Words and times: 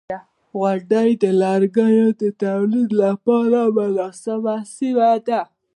•غونډۍ 0.59 1.11
د 1.23 1.25
لرګیو 1.43 2.07
د 2.21 2.23
تولید 2.43 2.89
لپاره 3.03 3.59
مناسبه 3.77 4.55
سیمه 4.75 5.11
ده. 5.27 5.41